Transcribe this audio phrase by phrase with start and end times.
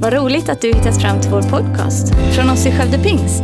[0.00, 3.42] Vad roligt att du hittat fram till vår podcast från oss i Skövde Pingst.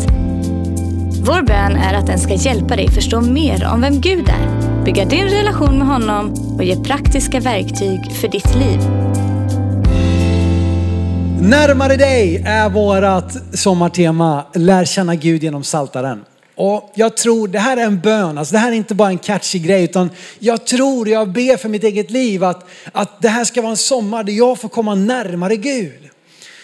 [1.27, 5.05] Vår bön är att den ska hjälpa dig förstå mer om vem Gud är, bygga
[5.05, 8.81] din relation med honom och ge praktiska verktyg för ditt liv.
[11.41, 16.25] Närmare dig är vårt sommartema, lär känna Gud genom saltaren.
[16.57, 19.19] Och jag tror, det här är en bön, alltså det här är inte bara en
[19.19, 23.45] catchy grej, utan jag tror, jag ber för mitt eget liv att, att det här
[23.45, 26.11] ska vara en sommar där jag får komma närmare Gud.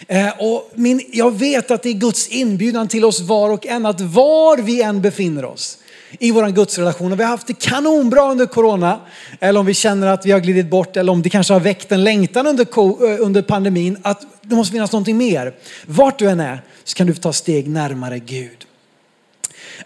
[0.09, 3.87] Eh, och min, jag vet att det är Guds inbjudan till oss var och en,
[3.87, 5.79] att var vi än befinner oss
[6.19, 7.13] i vår gudsrelation.
[7.13, 9.01] Och vi har haft det kanonbra under corona,
[9.41, 11.93] eller om vi känner att vi har glidit bort, eller om det kanske har väckt
[11.93, 15.55] en längtan under, eh, under pandemin, att det måste finnas någonting mer.
[15.87, 18.67] Vart du än är så kan du ta steg närmare Gud.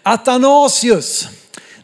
[0.03, 1.27] Athanasius,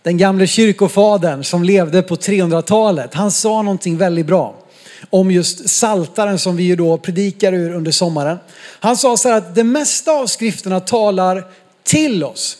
[0.04, 4.61] den gamle kyrkofadern som levde på 300-talet, han sa någonting väldigt bra
[5.10, 8.38] om just saltaren som vi ju då predikar ur under sommaren.
[8.80, 11.44] Han sa så här att det mesta av skrifterna talar
[11.84, 12.58] till oss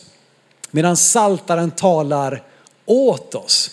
[0.70, 2.42] medan saltaren talar
[2.86, 3.70] åt oss.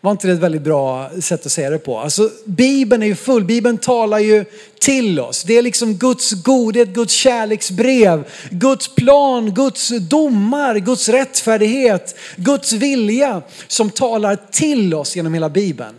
[0.00, 1.98] Var inte det ett väldigt bra sätt att säga det på?
[1.98, 4.44] Alltså Bibeln är ju full, Bibeln talar ju
[4.80, 5.42] till oss.
[5.42, 13.42] Det är liksom Guds godhet, Guds kärleksbrev, Guds plan, Guds domar, Guds rättfärdighet, Guds vilja
[13.66, 15.94] som talar till oss genom hela Bibeln.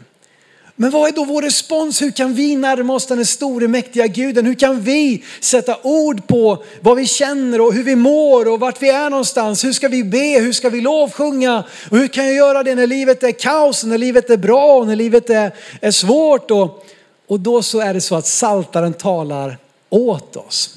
[0.80, 2.02] Men vad är då vår respons?
[2.02, 4.46] Hur kan vi närma oss den store mäktiga guden?
[4.46, 8.82] Hur kan vi sätta ord på vad vi känner och hur vi mår och vart
[8.82, 9.64] vi är någonstans?
[9.64, 10.40] Hur ska vi be?
[10.40, 11.64] Hur ska vi lovsjunga?
[11.90, 14.88] Och hur kan jag göra det när livet är kaos, när livet är bra och
[14.88, 16.52] när livet är, är svårt?
[16.52, 16.86] Och,
[17.28, 19.58] och då så är det så att saltaren talar
[19.90, 20.76] åt oss.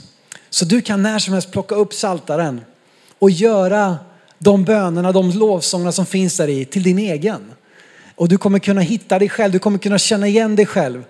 [0.51, 2.61] Så du kan när som helst plocka upp saltaren
[3.19, 3.97] och göra
[4.39, 7.53] de bönerna, de lovsångerna som finns där i till din egen.
[8.21, 11.05] Och du kommer kunna hitta dig själv, du kommer kunna känna igen dig själv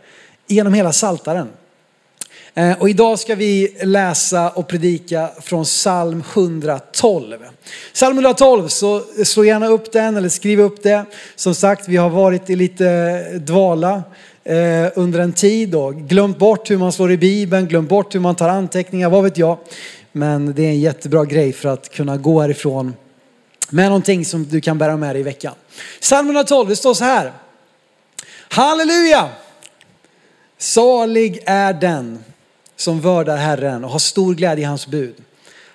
[0.47, 1.48] genom hela saltaren.
[2.55, 7.38] Eh, och idag ska vi läsa och predika från psalm 112.
[7.93, 11.04] Psalm 112, så slå gärna upp den eller skriv upp det.
[11.37, 14.03] Som sagt, vi har varit i lite dvala
[14.44, 18.20] eh, under en tid och glömt bort hur man slår i Bibeln, glömt bort hur
[18.20, 19.59] man tar anteckningar, vad vet jag.
[20.12, 22.94] Men det är en jättebra grej för att kunna gå härifrån
[23.70, 25.54] med någonting som du kan bära med dig i veckan.
[26.00, 27.32] Psalm 112, det står så här.
[28.48, 29.28] Halleluja!
[30.58, 32.25] Salig är den
[32.76, 35.14] som vördar Herren och har stor glädje i hans bud.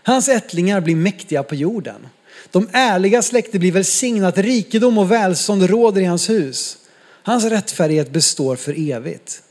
[0.04, 2.08] Hans ättlingar blir mäktiga på jorden.
[2.52, 6.78] De ärliga släkter blir välsignat, rikedom och välstånd råder i hans hus.
[7.24, 9.42] Hans rättfärdighet består för evigt.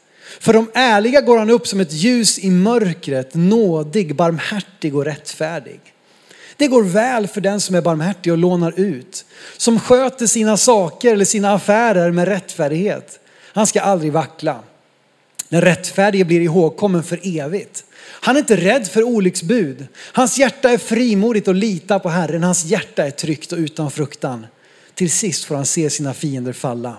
[0.41, 5.81] För de ärliga går han upp som ett ljus i mörkret, nådig, barmhärtig och rättfärdig.
[6.57, 9.25] Det går väl för den som är barmhärtig och lånar ut.
[9.57, 13.21] Som sköter sina saker eller sina affärer med rättfärdighet.
[13.53, 14.61] Han ska aldrig vackla.
[15.49, 17.85] Den rättfärdige blir ihågkommen för evigt.
[18.01, 19.87] Han är inte rädd för olycksbud.
[19.97, 22.43] Hans hjärta är frimodigt och litar på Herren.
[22.43, 24.47] Hans hjärta är tryggt och utan fruktan.
[24.95, 26.97] Till sist får han se sina fiender falla.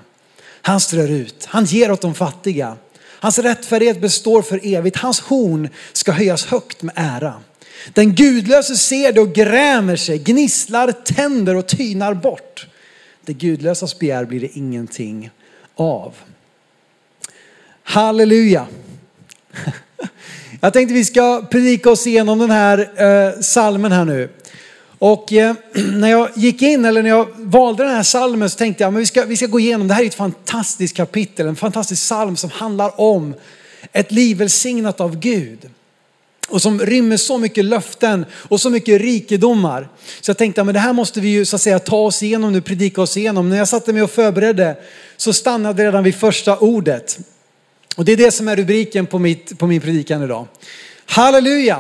[0.62, 2.78] Han strör ut, han ger åt de fattiga.
[3.20, 4.98] Hans rättfärdighet består för evigt.
[4.98, 7.34] Hans horn ska höjas högt med ära.
[7.94, 12.68] Den gudlöse ser det och grämer sig, gnisslar tänder och tynar bort.
[13.26, 15.30] Det gudlösas begär blir det ingenting
[15.76, 16.14] av.
[17.84, 18.68] Halleluja.
[20.62, 24.30] Jag tänkte vi ska predika oss igenom den här eh, salmen här nu.
[25.00, 28.84] Och eh, när jag gick in, eller när jag valde den här salmen så tänkte
[28.84, 31.56] jag att vi ska, vi ska gå igenom, det här är ett fantastiskt kapitel, en
[31.56, 33.34] fantastisk salm som handlar om
[33.92, 35.70] ett liv välsignat av Gud
[36.48, 39.90] och som rymmer så mycket löften och så mycket rikedomar.
[40.22, 42.52] Så jag tänkte att det här måste vi ju så att säga ta oss igenom
[42.52, 43.50] nu, predika oss igenom.
[43.50, 44.78] När jag satte mig och förberedde
[45.18, 47.20] så stannade redan vid första ordet.
[47.96, 50.48] Och det är det som är rubriken på, mitt, på min predikan idag.
[51.06, 51.80] Halleluja!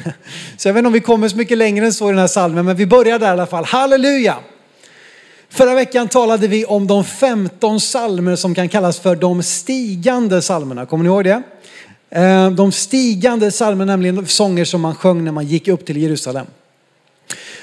[0.56, 2.26] Så jag vet inte om vi kommer så mycket längre än så i den här
[2.26, 3.64] salmen, men vi börjar där i alla fall.
[3.64, 4.36] Halleluja!
[5.48, 10.86] Förra veckan talade vi om de 15 salmer som kan kallas för de stigande salmerna.
[10.86, 11.42] Kommer ni ihåg det?
[12.10, 16.46] Eh, de stigande psalmerna, nämligen sånger som man sjöng när man gick upp till Jerusalem.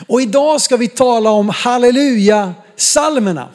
[0.07, 3.49] Och idag ska vi tala om halleluja psalmerna.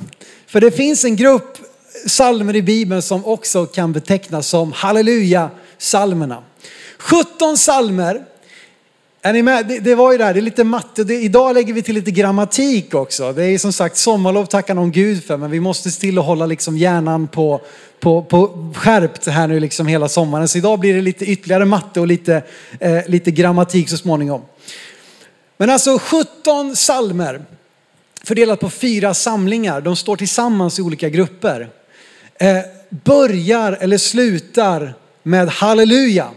[0.47, 1.59] För det finns en grupp
[2.07, 6.43] psalmer i Bibeln som också kan betecknas som halleluja psalmerna.
[6.99, 8.25] 17 psalmer.
[9.23, 9.67] Är ni med?
[9.67, 11.05] Det, det, var ju det här, det är lite matte.
[11.05, 13.33] Det, idag lägger vi till lite grammatik också.
[13.33, 16.25] Det är som sagt sommarlov tackar någon Gud för, men vi måste se till att
[16.25, 17.61] hålla liksom hjärnan på,
[18.01, 20.49] på, på skärpt här nu liksom hela sommaren.
[20.49, 22.43] Så idag blir det lite ytterligare matte och lite,
[22.81, 24.43] eh, lite grammatik så småningom.
[25.57, 27.45] Men alltså 17 salmer
[28.25, 29.81] fördelat på fyra samlingar.
[29.81, 31.69] De står tillsammans i olika grupper.
[32.35, 32.59] Eh,
[32.91, 36.29] börjar eller slutar med halleluja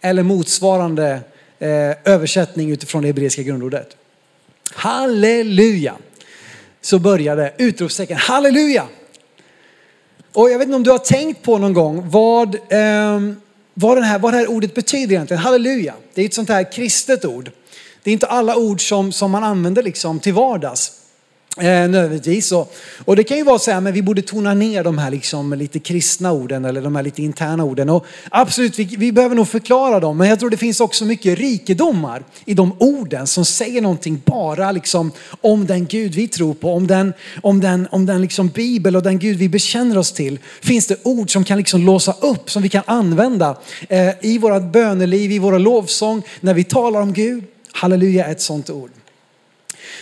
[0.00, 1.20] eller motsvarande
[1.62, 3.96] Eh, översättning utifrån det hebreiska grundordet.
[4.72, 5.94] Halleluja!
[6.80, 8.86] Så började utropstecken halleluja.
[10.32, 13.20] Och jag vet inte om du har tänkt på någon gång vad, eh,
[13.74, 15.42] vad, den här, vad det här ordet betyder egentligen.
[15.42, 15.94] Halleluja.
[16.14, 17.50] Det är ett sånt här kristet ord.
[18.02, 20.92] Det är inte alla ord som, som man använder liksom till vardags.
[21.56, 22.52] Eh, nödvändigtvis.
[22.52, 25.10] Och, och det kan ju vara så här, men vi borde tona ner de här
[25.10, 27.90] liksom lite kristna orden eller de här lite interna orden.
[27.90, 31.38] Och absolut, vi, vi behöver nog förklara dem, men jag tror det finns också mycket
[31.38, 36.72] rikedomar i de orden som säger någonting bara liksom om den Gud vi tror på,
[36.72, 37.12] om den,
[37.42, 40.38] om den, om den liksom bibel och den Gud vi bekänner oss till.
[40.60, 43.56] Finns det ord som kan liksom låsa upp, som vi kan använda
[43.88, 47.44] eh, i vårt böneliv, i våra lovsång, när vi talar om Gud.
[47.72, 48.90] Halleluja är ett sånt ord.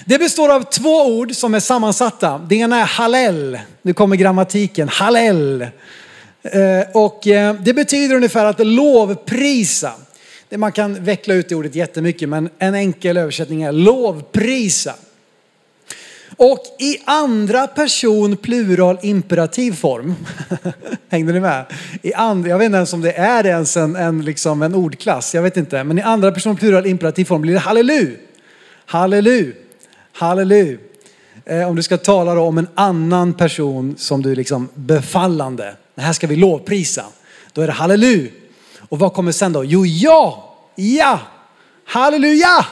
[0.05, 2.38] Det består av två ord som är sammansatta.
[2.49, 3.58] Det ena är halel.
[3.82, 4.88] Nu kommer grammatiken.
[4.88, 5.62] Halel.
[6.43, 9.93] Eh, och eh, det betyder ungefär att lovprisa.
[10.56, 14.94] Man kan veckla ut det ordet jättemycket men en enkel översättning är lovprisa.
[16.37, 20.14] Och i andra person plural imperativ form.
[21.08, 21.64] Hängde ni med?
[22.02, 25.35] I and, jag vet inte ens om det är ens en, en, liksom en ordklass,
[25.35, 25.85] jag vet inte.
[25.85, 28.17] Men i andra person plural imperativ form blir det hallelu.
[28.87, 29.52] Hallelu.
[30.12, 30.79] Halleluja!
[31.45, 35.77] Eh, om du ska tala om en annan person som du liksom befallande.
[35.95, 37.05] Det här ska vi lovprisa.
[37.53, 38.31] Då är det halleluja.
[38.79, 39.65] Och vad kommer sen då?
[39.65, 41.21] Jo, ja, ja,
[41.85, 42.67] halleluja.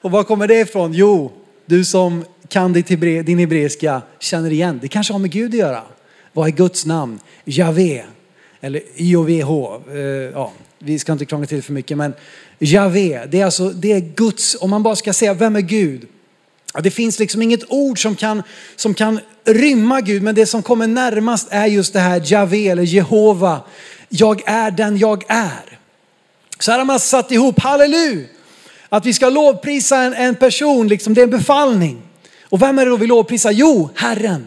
[0.00, 0.92] Och var kommer det ifrån?
[0.92, 1.32] Jo,
[1.66, 4.78] du som kan din hebreiska känner igen.
[4.82, 5.82] Det kanske har med Gud att göra.
[6.32, 7.18] Vad är Guds namn?
[7.44, 8.04] Javé.
[8.60, 9.50] Eller IOVH.
[9.90, 9.98] Eh,
[10.34, 12.14] ja, vi ska inte krångla till för mycket men
[12.58, 16.08] Javé, det är alltså det är Guds, om man bara ska säga vem är Gud?
[16.82, 18.42] Det finns liksom inget ord som kan,
[18.76, 22.82] som kan rymma Gud, men det som kommer närmast är just det här Javé eller
[22.82, 23.60] Jehova.
[24.08, 25.78] Jag är den jag är.
[26.58, 28.26] Så här har man satt ihop, halleluja,
[28.88, 32.02] att vi ska lovprisa en, en person, liksom, det är en befallning.
[32.42, 33.50] Och vem är det då vi lovprisar?
[33.50, 34.46] Jo, Herren.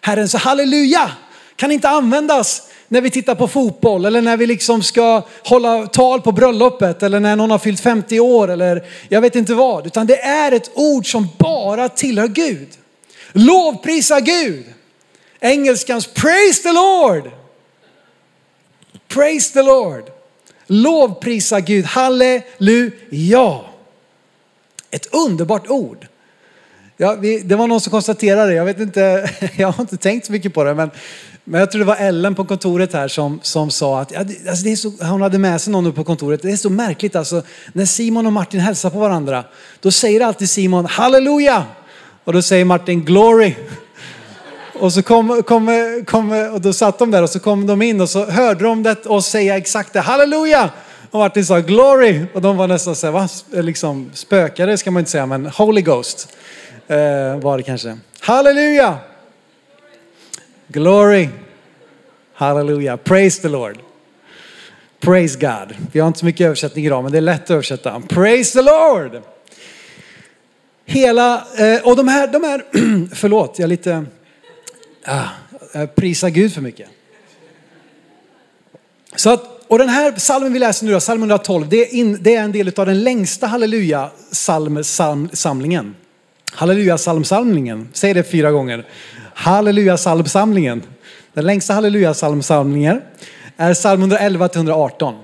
[0.00, 1.10] Herren, så halleluja
[1.56, 6.20] kan inte användas när vi tittar på fotboll eller när vi liksom ska hålla tal
[6.20, 9.86] på bröllopet eller när någon har fyllt 50 år eller jag vet inte vad.
[9.86, 12.68] Utan det är ett ord som bara tillhör Gud.
[13.32, 14.64] Lovprisa Gud.
[15.40, 17.30] Engelskans praise the Lord.
[19.08, 20.10] Praise the Lord.
[20.66, 21.84] Lovprisa Gud.
[21.84, 23.60] Halleluja.
[24.90, 26.06] Ett underbart ord.
[26.96, 28.54] Ja, vi, det var någon som konstaterade det.
[28.54, 30.90] Jag vet inte, jag har inte tänkt så mycket på det, men
[31.44, 34.64] men jag tror det var Ellen på kontoret här som, som sa att ja, alltså
[34.64, 36.42] det är så, hon hade med sig någon på kontoret.
[36.42, 37.42] Det är så märkligt alltså.
[37.72, 39.44] När Simon och Martin hälsar på varandra,
[39.80, 41.64] då säger alltid Simon halleluja.
[42.24, 43.54] Och då säger Martin glory.
[44.80, 48.00] Och så kom, kom, kom, och då satt de där och så kom de in
[48.00, 50.00] och så hörde de det och säga exakt det.
[50.00, 50.70] Halleluja!
[51.10, 52.26] Och Martin sa glory.
[52.34, 53.28] Och de var nästan så här, va?
[53.50, 56.28] Liksom spökare ska man inte säga, men Holy Ghost
[56.88, 56.96] eh,
[57.42, 57.98] var det kanske.
[58.20, 58.98] Halleluja!
[60.74, 61.28] Glory.
[62.32, 62.96] Halleluja.
[62.96, 63.78] Praise the Lord.
[65.00, 65.76] Praise God.
[65.92, 68.02] Vi har inte så mycket översättning idag, men det är lätt att översätta.
[68.08, 69.22] Praise the Lord.
[70.84, 72.64] Hela, eh, och de här, de här
[73.14, 74.04] förlåt, jag är lite,
[75.04, 75.28] ah,
[75.72, 76.88] jag prisar Gud för mycket.
[79.16, 82.18] Så att, och den här salmen vi läser nu då, psalm 112, det är, in,
[82.20, 85.94] det är en del av den längsta halleluja psalm, psalm, samlingen.
[86.56, 88.86] Halleluja psalmsamlingen, säg det fyra gånger.
[89.34, 90.82] Halleluja psalmsamlingen.
[91.32, 93.00] Den längsta halleluja psalmsamlingen
[93.56, 95.14] är psalm 111 till 118.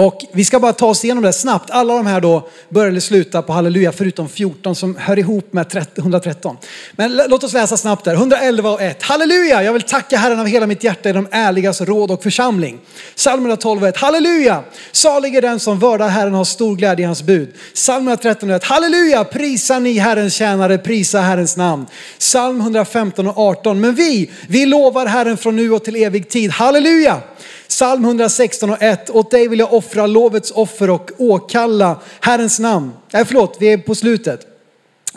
[0.00, 1.70] Och vi ska bara ta oss igenom det snabbt.
[1.70, 5.86] Alla de här då börjar eller slutar på halleluja förutom 14 som hör ihop med
[5.96, 6.56] 113.
[6.92, 8.14] Men låt oss läsa snabbt där.
[8.14, 9.02] 111 och 1.
[9.02, 9.62] Halleluja!
[9.62, 12.78] Jag vill tacka Herren av hela mitt hjärta i de ärligas råd och församling.
[13.16, 13.96] Psalm 112 och 1.
[13.96, 14.62] Halleluja!
[14.92, 17.54] Salig är den som vördar Herren och har stor glädje i hans bud.
[17.74, 18.64] Psalm 113 och 1.
[18.64, 19.24] Halleluja!
[19.24, 21.86] Prisa ni Herrens tjänare, prisa Herrens namn.
[22.18, 23.80] Psalm 115 och 18.
[23.80, 26.50] Men vi, vi lovar Herren från nu och till evig tid.
[26.50, 27.20] Halleluja!
[27.68, 29.10] Psalm 116 och 1.
[29.10, 32.92] Åt dig vill jag offra lovets offer och åkalla Herrens namn.
[33.10, 34.46] Nej, förlåt, vi är på slutet.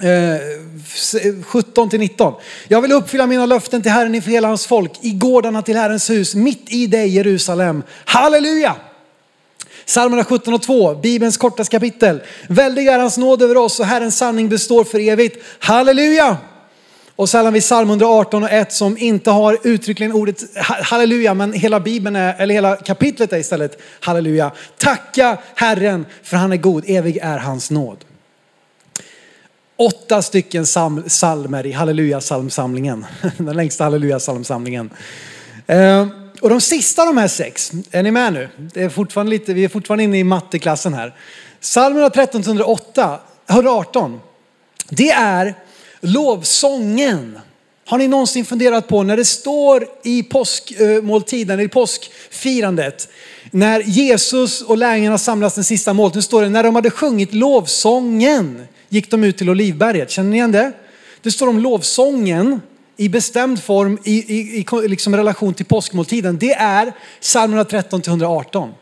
[0.02, 2.34] Eh, 17 till 19.
[2.68, 6.10] Jag vill uppfylla mina löften till Herren inför hela hans folk, i gårdarna till Herrens
[6.10, 7.84] hus, mitt i dig Jerusalem.
[8.06, 8.76] Halleluja!
[9.86, 12.22] Psalmerna 17 och 2, Bibelns kortaste kapitel.
[12.50, 15.44] Väldig är hans nåd över oss och Herrens sanning består för evigt.
[15.60, 16.38] Halleluja!
[17.16, 21.54] Och sällan vid vi psalm 118 och 1 som inte har uttryckligen ordet halleluja, men
[21.54, 24.52] hela bibeln är, eller hela kapitlet är istället halleluja.
[24.78, 28.06] Tacka Herren för han är god, evig är hans nåd.
[29.78, 30.66] Åtta stycken
[31.08, 33.06] psalmer i halleluja psalmsamlingen.
[33.38, 34.90] Den längsta halleluja psalmsamlingen.
[35.68, 36.08] Eh,
[36.42, 38.50] och de sista av de här sex, är ni med nu?
[38.74, 41.16] Det är fortfarande lite, vi är fortfarande inne i matteklassen här.
[41.62, 44.20] Psalm 13 108, 118,
[44.90, 45.56] det är
[46.02, 47.40] lovsången.
[47.86, 53.10] Har ni någonsin funderat på när det står i påskmåltiden, eh, i påskfirandet,
[53.52, 58.68] när Jesus och lärjungarna samlas den sista måltiden, står det när de hade sjungit lovsången
[58.90, 60.12] gick de ut till Olivberget.
[60.12, 60.72] Känner ni igen det?
[61.22, 62.62] Det står om lovsången
[62.98, 66.38] i bestämd form i, i, i liksom relation till påskmåltiden.
[66.38, 68.74] Det är psalmerna 13 till 118.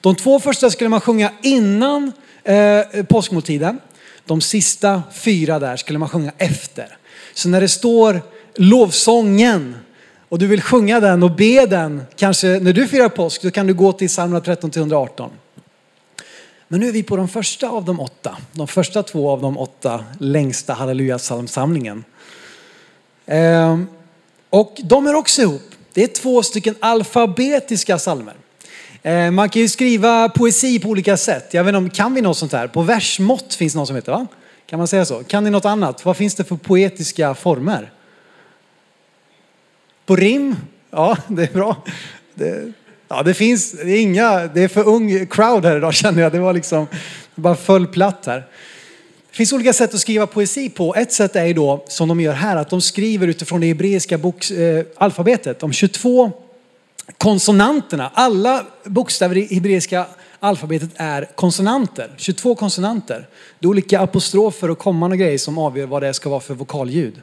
[0.00, 2.12] De två första skulle man sjunga innan
[2.44, 3.78] eh, påskmåltiden.
[4.26, 6.96] De sista fyra där skulle man sjunga efter.
[7.34, 8.22] Så när det står
[8.54, 9.76] lovsången
[10.28, 13.66] och du vill sjunga den och be den, kanske när du firar påsk, då kan
[13.66, 15.30] du gå till psalmerna 13 till 118.
[16.68, 19.58] Men nu är vi på de första av de åtta, de första två av de
[19.58, 22.04] åtta längsta halleluja-psalmsamlingen.
[23.26, 23.86] Ehm,
[24.50, 25.62] och de är också ihop.
[25.92, 28.34] Det är två stycken alfabetiska psalmer.
[29.06, 31.54] Eh, man kan ju skriva poesi på olika sätt.
[31.54, 32.66] Jag vet inte kan vi något sånt här?
[32.66, 34.26] På versmått finns det något som heter va?
[34.66, 35.24] Kan man säga så?
[35.24, 36.04] Kan ni något annat?
[36.04, 37.92] Vad finns det för poetiska former?
[40.06, 40.56] På rim?
[40.90, 41.76] Ja, det är bra.
[42.34, 42.72] Det,
[43.08, 46.32] ja, det finns det är inga, det är för ung crowd här idag känner jag.
[46.32, 46.86] Det var liksom,
[47.34, 48.38] det bara föll platt här.
[49.30, 50.94] Det finns olika sätt att skriva poesi på.
[50.94, 54.18] Ett sätt är ju då, som de gör här, att de skriver utifrån det hebreiska
[54.18, 55.60] boks, eh, alfabetet.
[55.60, 56.45] De 22
[57.18, 60.06] konsonanterna, alla bokstäver i hebreiska
[60.40, 62.14] alfabetet är konsonanter.
[62.16, 63.28] 22 konsonanter.
[63.58, 66.54] Det är olika apostrofer och komman och grejer som avgör vad det ska vara för
[66.54, 67.20] vokalljud.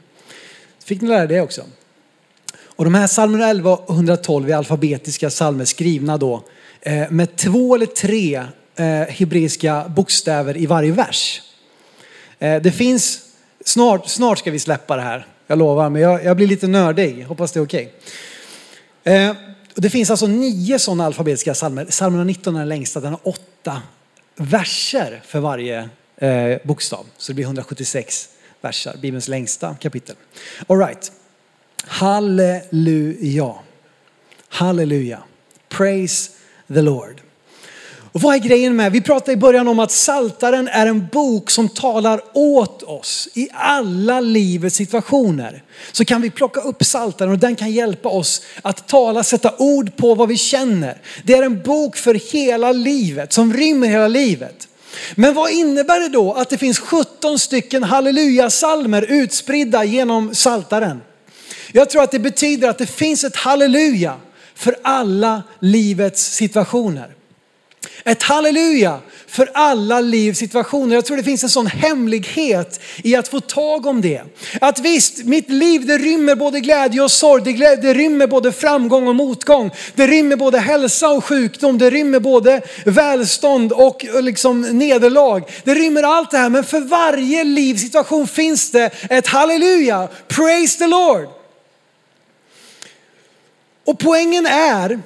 [0.84, 1.62] Fick ni lära det också?
[2.76, 6.42] Och de här psalmerna 11 och 112 är alfabetiska psalmer skrivna då
[6.80, 8.42] eh, med två eller tre
[8.76, 11.42] eh, hebreiska bokstäver i varje vers.
[12.38, 13.20] Eh, det finns,
[13.64, 17.24] snart, snart ska vi släppa det här, jag lovar, men jag, jag blir lite nördig,
[17.24, 17.94] hoppas det är okej.
[19.04, 19.53] Okay.
[19.74, 21.84] Det finns alltså nio sådana alfabetiska psalmer.
[21.84, 23.82] Psalm 19 är den längsta, den har åtta
[24.36, 27.06] verser för varje eh, bokstav.
[27.16, 28.28] Så det blir 176
[28.60, 30.16] verser, Bibelns längsta kapitel.
[30.66, 31.12] All right.
[31.86, 33.54] Halleluja.
[34.48, 35.22] Halleluja.
[35.68, 36.30] Praise
[36.68, 37.23] the Lord.
[38.14, 41.50] Och vad är grejen med, vi pratade i början om att Saltaren är en bok
[41.50, 45.62] som talar åt oss i alla livets situationer.
[45.92, 49.96] Så kan vi plocka upp Saltaren och den kan hjälpa oss att tala, sätta ord
[49.96, 51.00] på vad vi känner.
[51.24, 54.68] Det är en bok för hela livet, som rymmer hela livet.
[55.14, 61.00] Men vad innebär det då att det finns 17 stycken halleluja-salmer utspridda genom Saltaren?
[61.72, 64.16] Jag tror att det betyder att det finns ett halleluja
[64.54, 67.14] för alla livets situationer.
[68.04, 70.94] Ett halleluja för alla livs situationer.
[70.94, 74.22] Jag tror det finns en sån hemlighet i att få tag om det.
[74.60, 77.42] Att visst, mitt liv det rymmer både glädje och sorg.
[77.42, 79.70] Det, det rymmer både framgång och motgång.
[79.94, 81.78] Det rymmer både hälsa och sjukdom.
[81.78, 85.42] Det rymmer både välstånd och eh, liksom nederlag.
[85.64, 86.50] Det rymmer allt det här.
[86.50, 90.08] Men för varje livssituation finns det ett halleluja.
[90.28, 91.28] Praise the Lord.
[93.86, 95.00] Och poängen är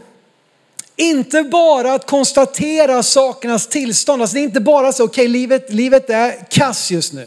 [0.99, 4.23] inte bara att konstatera sakernas tillstånd.
[4.23, 7.27] Alltså det är inte bara så, okej okay, livet, livet är kass just nu.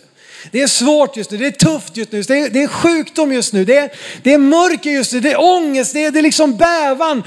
[0.52, 3.34] Det är svårt just nu, det är tufft just nu, det är, det är sjukdom
[3.34, 3.92] just nu, det är,
[4.24, 7.24] det är mörker just nu, det är ångest, det är, det är liksom bävan.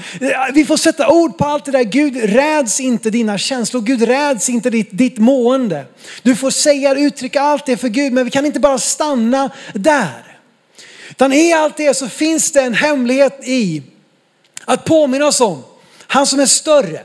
[0.53, 1.83] Vi får sätta ord på allt det där.
[1.83, 5.85] Gud räds inte dina känslor, Gud räds inte ditt, ditt mående.
[6.23, 9.49] Du får säga, och uttrycka allt det för Gud, men vi kan inte bara stanna
[9.73, 10.37] där.
[11.09, 13.83] Utan i allt det så finns det en hemlighet i
[14.65, 15.63] att påminna oss om
[16.07, 17.03] han som är större.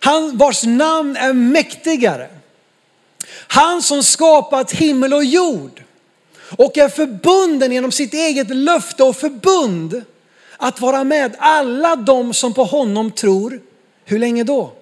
[0.00, 2.28] Han vars namn är mäktigare.
[3.30, 5.82] Han som skapat himmel och jord
[6.56, 10.02] och är förbunden genom sitt eget löfte och förbund
[10.56, 13.60] att vara med alla de som på honom tror.
[14.04, 14.72] Hur länge då?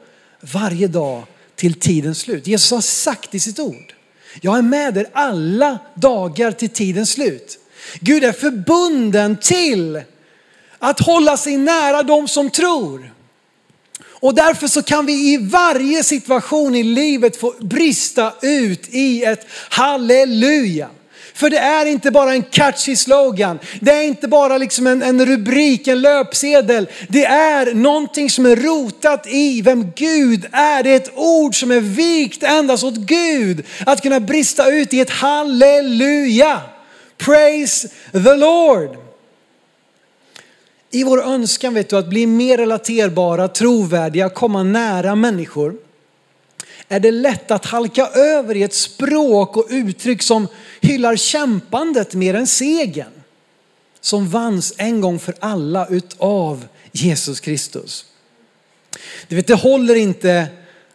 [0.41, 1.23] Varje dag
[1.55, 2.47] till tidens slut.
[2.47, 3.95] Jesus har sagt i sitt ord.
[4.41, 7.59] Jag är med er alla dagar till tidens slut.
[8.01, 10.03] Gud är förbunden till
[10.83, 13.13] att hålla sig nära de som tror.
[14.05, 19.47] Och därför så kan vi i varje situation i livet få brista ut i ett
[19.69, 20.89] halleluja.
[21.35, 23.59] För det är inte bara en catchy slogan.
[23.81, 26.89] Det är inte bara liksom en, en rubrik, en löpsedel.
[27.09, 30.83] Det är någonting som är rotat i vem Gud är.
[30.83, 33.67] Det är ett ord som är vikt endast åt Gud.
[33.87, 36.61] Att kunna brista ut i ett halleluja.
[37.19, 39.12] Praise the Lord
[40.95, 45.75] i vår önskan vet du, att bli mer relaterbara, trovärdiga, komma nära människor
[46.89, 50.49] är det lätt att halka över i ett språk och uttryck som
[50.81, 53.13] hyllar kämpandet mer än segern.
[54.01, 58.05] som vanns en gång för alla utav Jesus Kristus.
[59.29, 60.47] Du vet, det håller inte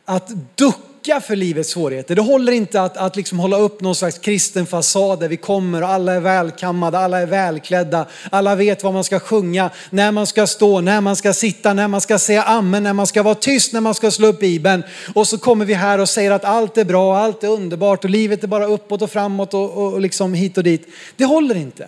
[0.05, 2.15] att ducka för livets svårigheter.
[2.15, 5.83] Det håller inte att, att liksom hålla upp någon slags kristen fasad där vi kommer
[5.83, 10.27] och alla är välkammade, alla är välklädda, alla vet vad man ska sjunga, när man
[10.27, 13.35] ska stå, när man ska sitta, när man ska säga amen, när man ska vara
[13.35, 14.83] tyst, när man ska slå upp bibeln.
[15.15, 18.09] Och så kommer vi här och säger att allt är bra, allt är underbart och
[18.09, 20.87] livet är bara uppåt och framåt och, och, och liksom hit och dit.
[21.15, 21.87] Det håller inte.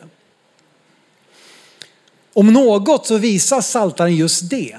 [2.34, 4.78] Om något så visar saltaren just det.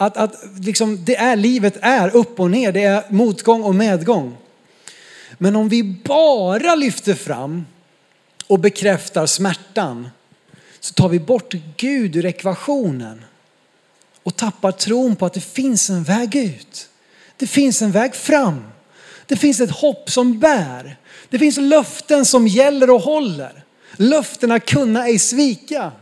[0.00, 4.36] Att, att liksom, det är, livet är upp och ner, det är motgång och medgång.
[5.38, 7.66] Men om vi bara lyfter fram
[8.46, 10.08] och bekräftar smärtan
[10.80, 13.24] så tar vi bort Gud ur ekvationen
[14.22, 16.88] och tappar tron på att det finns en väg ut.
[17.36, 18.64] Det finns en väg fram.
[19.26, 20.96] Det finns ett hopp som bär.
[21.30, 23.64] Det finns löften som gäller och håller.
[23.96, 25.92] Löftena kunna ej svika.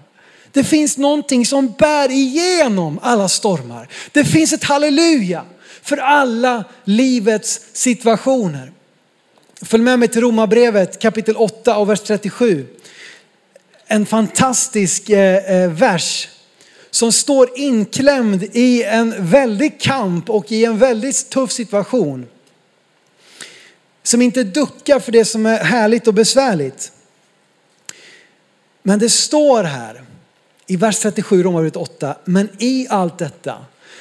[0.57, 3.89] Det finns någonting som bär igenom alla stormar.
[4.13, 5.45] Det finns ett halleluja
[5.83, 8.73] för alla livets situationer.
[9.63, 12.67] Följ med mig till Romarbrevet kapitel 8 och vers 37.
[13.87, 16.29] En fantastisk eh, eh, vers
[16.91, 22.27] som står inklämd i en väldig kamp och i en väldigt tuff situation.
[24.03, 26.93] Som inte duckar för det som är härligt och besvärligt.
[28.83, 30.06] Men det står här
[30.67, 33.55] i vers 37 Romarbrevet 8, men i allt detta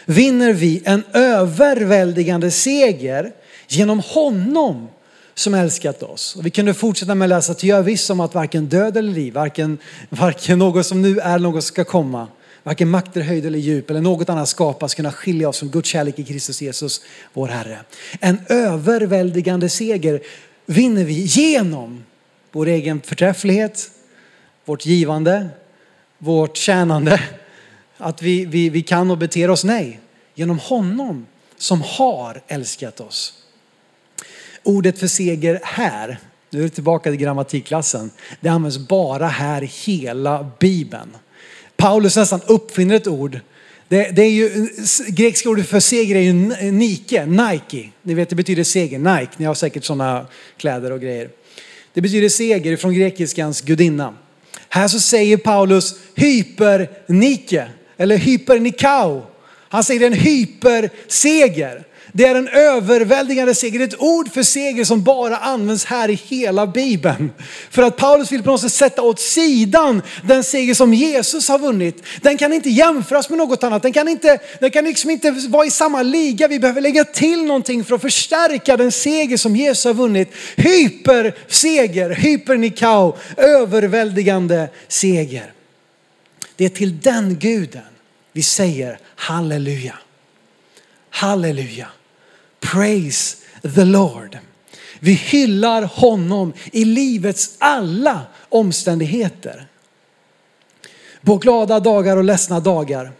[0.05, 3.31] vinner vi en överväldigande seger
[3.67, 4.87] genom honom
[5.33, 6.35] som älskat oss.
[6.35, 8.97] Och vi kunde fortsätta med att läsa, till jag är viss om att varken död
[8.97, 9.77] eller liv, varken,
[10.09, 12.27] varken något som nu är, något som ska komma,
[12.63, 16.19] varken makter, höjd eller djup eller något annat skapas kunna skilja oss från Guds kärlek
[16.19, 17.01] i Kristus Jesus,
[17.33, 17.79] vår Herre.
[18.19, 20.21] En överväldigande seger
[20.65, 22.03] vinner vi genom
[22.51, 23.89] vår egen förträfflighet,
[24.65, 25.49] vårt givande,
[26.25, 27.21] vårt tjänande,
[27.97, 29.99] att vi, vi, vi kan och beter oss nej.
[30.35, 31.25] Genom honom
[31.57, 33.33] som har älskat oss.
[34.63, 38.11] Ordet för seger här, nu är det tillbaka till grammatikklassen,
[38.41, 41.17] det används bara här i hela Bibeln.
[41.77, 43.39] Paulus nästan uppfinner ett ord.
[43.87, 44.69] Det, det är ju,
[45.07, 46.33] grekiska ordet för seger är ju
[46.71, 47.89] Nike, Nike.
[48.01, 49.31] Ni vet det betyder seger, Nike.
[49.37, 51.29] Ni har säkert sådana kläder och grejer.
[51.93, 54.13] Det betyder seger från grekiskans gudinna.
[54.69, 59.25] Här så säger Paulus hypernike eller hypernikao.
[59.69, 61.83] Han säger en hyperseger.
[62.17, 63.79] Det är en överväldigande seger.
[63.79, 67.31] Det är ett ord för seger som bara används här i hela Bibeln.
[67.69, 71.59] För att Paulus vill på något sätt sätta åt sidan den seger som Jesus har
[71.59, 72.03] vunnit.
[72.21, 73.81] Den kan inte jämföras med något annat.
[73.81, 76.47] Den kan, inte, den kan liksom inte vara i samma liga.
[76.47, 80.31] Vi behöver lägga till någonting för att förstärka den seger som Jesus har vunnit.
[80.55, 85.53] Hyperseger, hypernikao, överväldigande seger.
[86.55, 87.81] Det är till den guden
[88.31, 89.95] vi säger halleluja.
[91.09, 91.87] Halleluja.
[92.71, 93.37] Praise
[93.75, 94.37] the Lord.
[94.99, 99.67] Vi hyllar honom i livets alla omständigheter.
[101.21, 103.11] På glada dagar och ledsna dagar.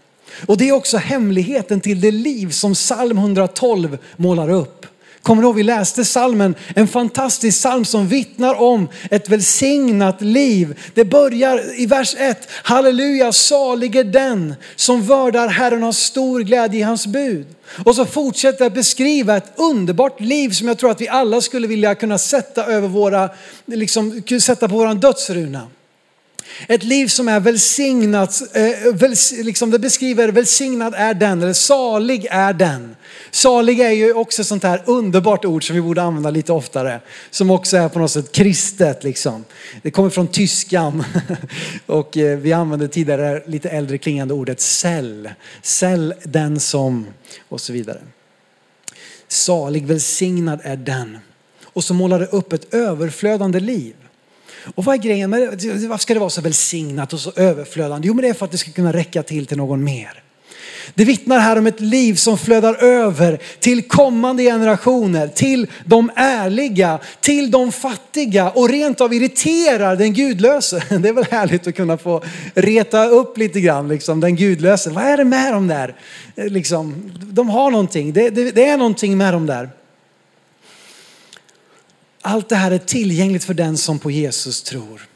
[0.46, 4.86] Och det är också hemligheten till det liv som psalm 112 målar upp.
[5.26, 10.80] Kommer du ihåg, vi läste salmen, en fantastisk psalm som vittnar om ett välsignat liv.
[10.94, 16.80] Det börjar i vers 1, halleluja, salig är den som vördar Herren har stor glädje
[16.80, 17.48] i hans bud.
[17.86, 21.68] Och så fortsätter att beskriva ett underbart liv som jag tror att vi alla skulle
[21.68, 23.30] vilja kunna sätta över våra,
[23.66, 25.68] liksom sätta på våran dödsruna.
[26.68, 32.28] Ett liv som är välsignat, eh, väls, liksom det beskriver välsignad är den, eller salig
[32.30, 32.96] är den.
[33.32, 37.00] Salig är ju också ett sånt här underbart ord som vi borde använda lite oftare.
[37.30, 39.46] Som också är på något sätt kristet liksom.
[39.82, 41.04] Det kommer från tyskan
[41.86, 45.30] och eh, vi använde tidigare lite äldre klingande ordet cell.
[45.62, 47.08] Cell den som
[47.50, 48.02] och så vidare.
[49.28, 51.18] Salig, välsignad är den.
[51.64, 53.96] Och så målar det upp ett överflödande liv.
[54.76, 55.48] Och vad är grejen med det?
[55.48, 58.08] Alltså, varför ska det vara så välsignat och så överflödande?
[58.08, 60.22] Jo, men det är för att det ska kunna räcka till till någon mer.
[60.94, 67.00] Det vittnar här om ett liv som flödar över till kommande generationer, till de ärliga,
[67.20, 70.84] till de fattiga och rent av irriterar den gudlöse.
[71.00, 72.24] Det är väl härligt att kunna få
[72.54, 74.90] reta upp lite grann, liksom, den gudlöse.
[74.90, 75.96] Vad är det med dem där?
[76.36, 79.70] Eh, liksom, de har någonting, det, det, det är någonting med dem där.
[82.28, 85.08] Allt det här är tillgängligt för den som på Jesus tror.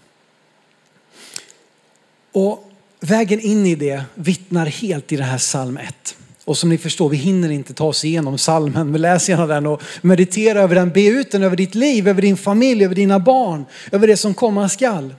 [2.32, 6.16] Och vägen in i det vittnar helt i det här psalm 1.
[6.46, 9.68] Och som ni förstår, vi hinner inte ta oss igenom salmen, men läs gärna den
[9.68, 10.90] och meditera över den.
[10.90, 14.34] Be ut den över ditt liv, över din familj, över dina barn, över det som
[14.34, 15.16] komma skall.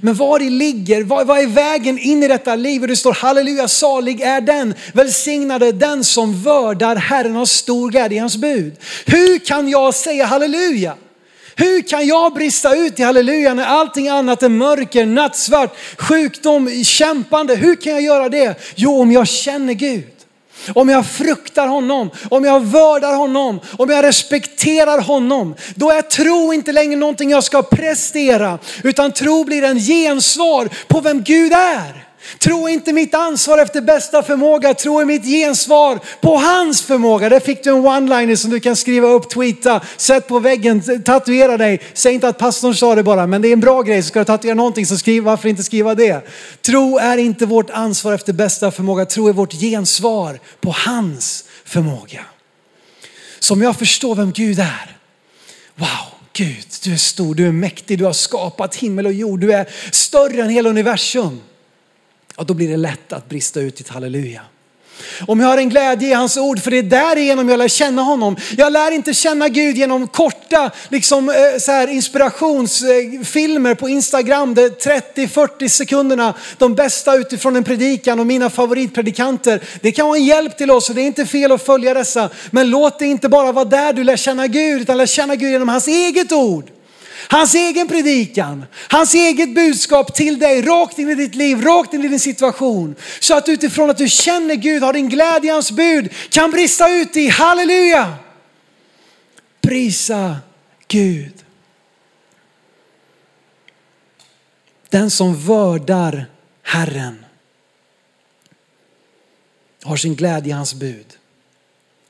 [0.00, 2.82] Men var det ligger, vad, vad är vägen in i detta liv?
[2.82, 7.90] Och det står halleluja, salig är den, välsignad är den som vördar Herren har stor
[7.90, 8.76] glädje i hans bud.
[9.06, 10.94] Hur kan jag säga halleluja?
[11.56, 17.54] Hur kan jag brista ut i halleluja när allting annat är mörker, nattsvart, sjukdom, kämpande?
[17.54, 18.60] Hur kan jag göra det?
[18.74, 20.11] Jo, om jag känner Gud.
[20.74, 25.54] Om jag fruktar honom, om jag vördar honom, om jag respekterar honom.
[25.74, 31.00] Då är tro inte längre någonting jag ska prestera, utan tro blir en gensvar på
[31.00, 32.11] vem Gud är.
[32.38, 37.28] Tro är inte mitt ansvar efter bästa förmåga, tro är mitt gensvar på hans förmåga.
[37.28, 41.56] Där fick du en one-liner som du kan skriva upp, tweeta, sätt på väggen, tatuera
[41.56, 41.80] dig.
[41.94, 44.02] Säg inte att pastorn sa det bara, men det är en bra grej.
[44.02, 46.28] Så ska du tatuera någonting så skriv, varför inte skriva det?
[46.62, 52.24] Tro är inte vårt ansvar efter bästa förmåga, tro är vårt gensvar på hans förmåga.
[53.38, 54.96] Så om jag förstår vem Gud är,
[55.74, 55.88] wow,
[56.32, 59.68] Gud, du är stor, du är mäktig, du har skapat himmel och jord, du är
[59.90, 61.40] större än hela universum
[62.36, 64.42] ja, då blir det lätt att brista ut i ett halleluja.
[65.26, 68.02] Om jag har en glädje i hans ord, för det är därigenom jag lär känna
[68.02, 68.36] honom.
[68.56, 74.68] Jag lär inte känna Gud genom korta liksom, eh, så här, inspirationsfilmer på Instagram, de
[74.68, 79.62] 30-40 sekunderna, de bästa utifrån en predikan och mina favoritpredikanter.
[79.80, 82.30] Det kan vara en hjälp till oss och det är inte fel att följa dessa.
[82.50, 85.50] Men låt det inte bara vara där du lär känna Gud, utan lär känna Gud
[85.50, 86.70] genom hans eget ord.
[87.28, 92.04] Hans egen predikan, hans eget budskap till dig, rakt in i ditt liv, rakt in
[92.04, 92.94] i din situation.
[93.20, 96.90] Så att utifrån att du känner Gud, har din glädje i hans bud, kan brista
[96.90, 98.14] ut i halleluja.
[99.60, 100.36] Prisa
[100.88, 101.44] Gud.
[104.88, 106.26] Den som vördar
[106.62, 107.24] Herren
[109.82, 111.06] har sin glädje i hans bud.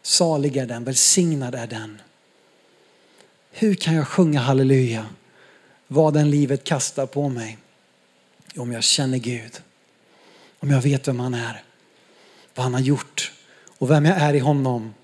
[0.02, 2.01] Salig är den, välsignad är den.
[3.52, 5.06] Hur kan jag sjunga halleluja?
[5.86, 7.58] Vad den livet kastar på mig.
[8.56, 9.60] Om jag känner Gud.
[10.58, 11.62] Om jag vet vem han är.
[12.54, 13.32] Vad han har gjort
[13.78, 14.94] och vem jag är i honom.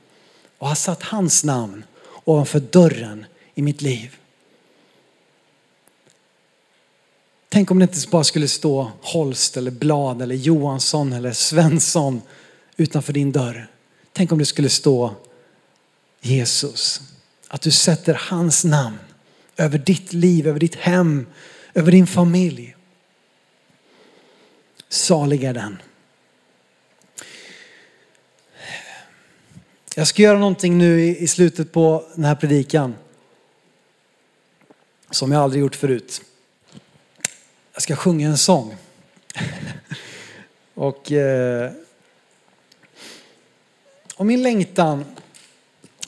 [0.59, 1.85] Och har satt hans namn
[2.25, 4.17] ovanför dörren i mitt liv.
[7.49, 12.23] Tänk om det inte bara skulle stå Holst eller Blad eller Johansson eller Svensson
[12.77, 13.71] utanför din dörr.
[14.13, 15.15] Tänk om det skulle stå
[16.21, 17.01] Jesus.
[17.49, 18.99] Att du sätter hans namn
[19.57, 21.27] över ditt liv, över ditt hem,
[21.75, 22.77] över din familj.
[24.89, 25.83] Salig är den.
[29.95, 32.95] Jag ska göra någonting nu i slutet på den här predikan.
[35.11, 36.23] Som jag aldrig gjort förut.
[37.73, 38.77] Jag ska sjunga en sång.
[40.75, 41.73] Och, eh,
[44.15, 45.05] och min längtan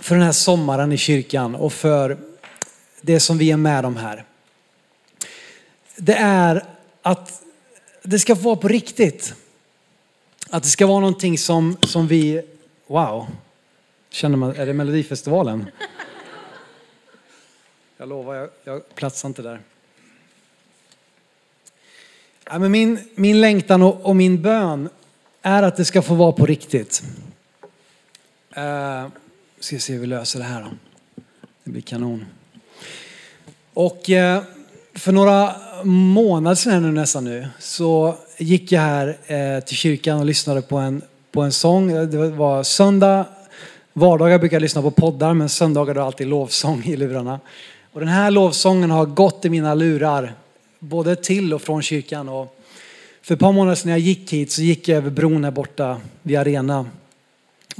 [0.01, 2.19] för den här sommaren i kyrkan och för
[3.01, 4.25] det som vi är med om här.
[5.97, 6.65] Det är
[7.03, 7.43] att
[8.03, 9.35] det ska vara på riktigt.
[10.51, 12.43] Att det ska vara någonting som, som vi,
[12.87, 13.27] wow,
[14.11, 15.67] känner man, är det Melodifestivalen?
[17.97, 19.61] Jag lovar, jag, jag platsar inte där.
[22.45, 24.89] Ja, men min, min längtan och, och min bön
[25.43, 27.03] är att det ska få vara på riktigt.
[28.57, 29.07] Uh,
[29.61, 30.69] ska se hur vi löser det här då.
[31.65, 32.27] Det blir kanon.
[33.75, 34.43] Och eh,
[34.95, 40.27] för några månader sedan nu nästan nu så gick jag här eh, till kyrkan och
[40.27, 42.11] lyssnade på en, på en sång.
[42.11, 43.25] Det var söndag,
[43.93, 47.41] vardagar brukar jag lyssna på poddar men söndagar är alltid lovsång i lurarna.
[47.93, 50.35] Och den här lovsången har gått i mina lurar
[50.79, 52.29] både till och från kyrkan.
[52.29, 52.57] Och
[53.23, 55.51] för ett par månader sedan när jag gick hit så gick jag över bron här
[55.51, 56.89] borta vid arenan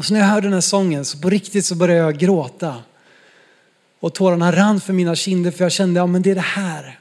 [0.01, 2.83] och så när jag hörde den här sången så på riktigt så började jag gråta.
[3.99, 6.99] Och tårarna rann för mina kinder för jag kände, ja men det är det här.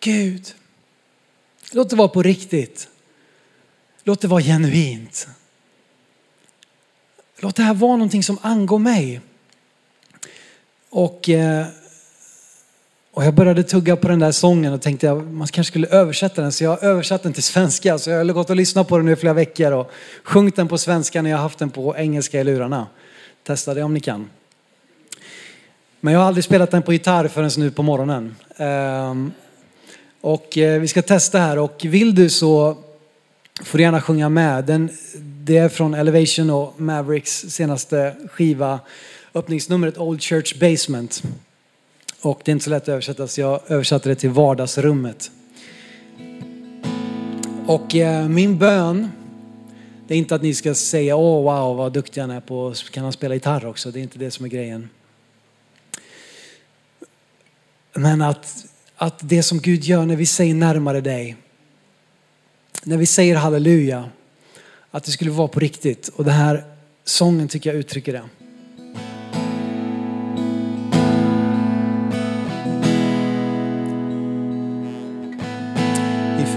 [0.00, 0.54] Gud,
[1.72, 2.88] låt det vara på riktigt.
[4.04, 5.28] Låt det vara genuint.
[7.38, 9.20] Låt det här vara någonting som angår mig.
[10.90, 11.66] Och eh,
[13.18, 16.42] och jag började tugga på den där sången och tänkte att man kanske skulle översätta
[16.42, 16.52] den.
[16.52, 17.98] Så jag har översatt den till svenska.
[17.98, 19.90] Så jag har gått och lyssnat på den nu i flera veckor och
[20.22, 22.86] sjungit den på svenska när jag har haft den på engelska i lurarna.
[23.46, 24.30] Testa det om ni kan.
[26.00, 28.36] Men jag har aldrig spelat den på gitarr förrän nu på morgonen.
[28.56, 29.32] Ehm,
[30.20, 32.76] och eh, vi ska testa här och vill du så
[33.62, 34.64] får du gärna sjunga med.
[34.64, 38.80] Den, det är från Elevation och Mavericks senaste skiva.
[39.34, 41.22] Öppningsnumret Old Church Basement.
[42.20, 45.30] Och det är inte så lätt att översätta så jag översatte det till vardagsrummet.
[47.66, 49.10] Och eh, min bön,
[50.06, 53.02] det är inte att ni ska säga åh wow vad duktig han är på, kan
[53.02, 53.90] han spela gitarr också?
[53.90, 54.88] Det är inte det som är grejen.
[57.94, 61.36] Men att, att det som Gud gör när vi säger närmare dig,
[62.84, 64.10] när vi säger halleluja,
[64.90, 66.08] att det skulle vara på riktigt.
[66.08, 66.64] Och den här
[67.04, 68.22] sången tycker jag uttrycker det.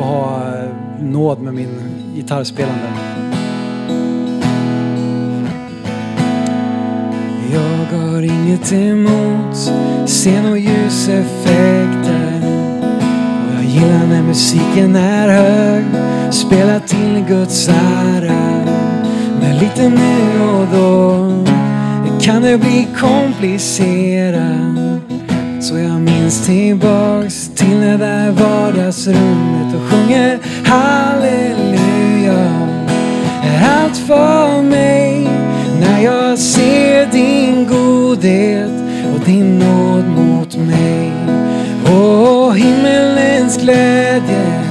[0.02, 1.80] Vi får ha eh, nåd med min
[2.16, 2.88] gitarrspelande.
[7.54, 9.56] Jag har inget emot
[10.06, 12.42] scen och ljuseffekter.
[13.48, 15.84] Och jag gillar när musiken är hög.
[16.34, 18.66] Spela till Guds ära.
[19.42, 21.28] Men lite nu och då
[22.22, 24.91] kan det bli komplicerat.
[25.62, 32.44] Så jag minns tillbaks till det där vardagsrummet och sjunger halleluja.
[33.44, 35.28] Är allt för mig
[35.80, 38.72] när jag ser din godhet
[39.14, 41.12] och din nåd mot mig.
[41.86, 44.71] Och himmelens glädje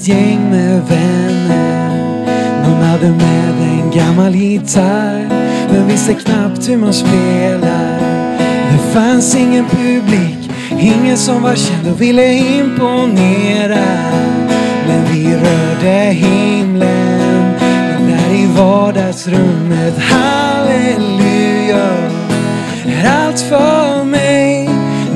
[0.00, 1.90] Ett gäng med vänner.
[2.62, 5.28] Någon hade med en gammal gitarr
[5.72, 8.00] Men visste knappt hur man spelar.
[8.72, 13.86] Det fanns ingen publik Ingen som var känd och ville imponera.
[14.86, 17.54] Men vi rörde himlen
[18.08, 21.88] Där i vardagsrummet Halleluja
[22.86, 24.70] är allt för mig.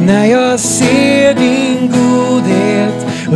[0.07, 1.24] När jag ser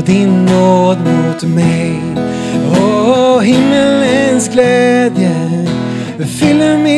[0.09, 2.03] din nåd mot mig.
[2.81, 5.31] Åh, himmelens glädje
[6.39, 6.98] fyller mig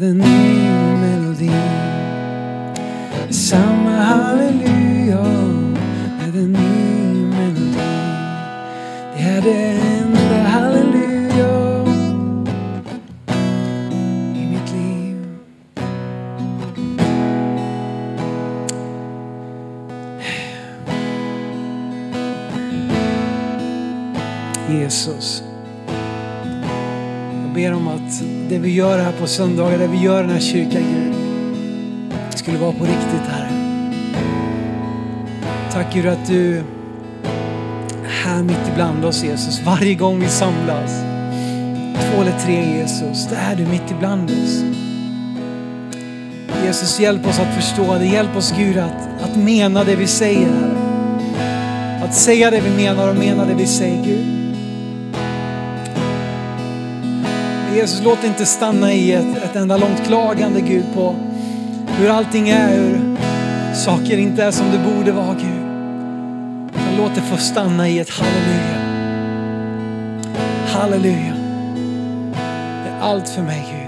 [0.00, 0.39] med
[28.62, 31.14] vi gör här på söndagar, det vi gör i den här kyrkan, Gud,
[32.38, 33.48] skulle vara på riktigt, Herre.
[35.72, 36.64] Tack Gud att du är
[38.24, 39.60] här mitt ibland oss Jesus.
[39.66, 41.00] Varje gång vi samlas.
[41.94, 44.62] Två eller tre Jesus, där är du mitt ibland oss.
[46.64, 48.06] Jesus hjälp oss att förstå det.
[48.06, 52.04] Hjälp oss Gud att, att mena det vi säger Herre.
[52.04, 54.39] Att säga det vi menar och mena det vi säger Gud.
[57.74, 61.14] Jesus, låt det inte stanna i ett, ett enda långt klagande Gud på
[61.88, 63.16] hur allting är, hur
[63.74, 65.66] saker inte är som det borde vara Gud.
[66.72, 68.80] Men låt det få stanna i ett halleluja.
[70.66, 71.34] Halleluja.
[72.84, 73.79] Det är allt för mig Gud.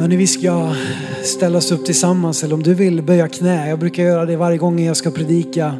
[0.00, 0.74] Hörni, vi ska
[1.24, 3.68] ställa oss upp tillsammans eller om du vill böja knä.
[3.68, 5.74] Jag brukar göra det varje gång jag ska predika.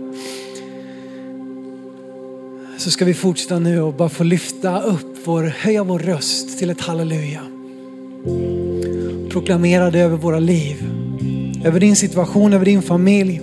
[2.79, 6.71] Så ska vi fortsätta nu och bara få lyfta upp vår, höja vår röst till
[6.71, 7.41] ett halleluja.
[9.31, 10.77] Proklamera det över våra liv.
[11.65, 13.41] Över din situation, över din familj.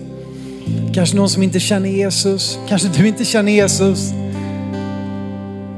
[0.93, 2.59] Kanske någon som inte känner Jesus.
[2.69, 4.11] Kanske du inte känner Jesus.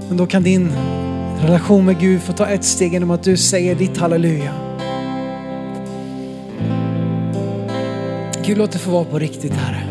[0.07, 0.71] Men då kan din
[1.41, 4.68] relation med Gud få ta ett steg genom att du säger ditt halleluja.
[8.49, 9.83] Gud, låt det få vara på riktigt Herre.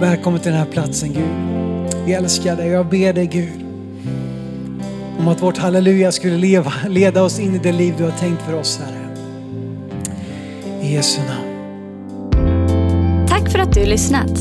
[0.00, 1.30] Välkommen till den här platsen Gud.
[2.06, 3.66] Vi älskar dig och jag ber dig Gud
[5.18, 8.42] om att vårt halleluja skulle leva, leda oss in i det liv du har tänkt
[8.42, 9.16] för oss Herre.
[10.82, 11.66] I Jesu namn.
[13.28, 14.34] Tack för att du lyssnat.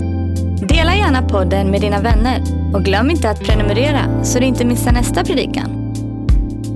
[0.70, 2.42] Dela gärna podden med dina vänner
[2.74, 5.85] och glöm inte att prenumerera så du inte missar nästa predikan.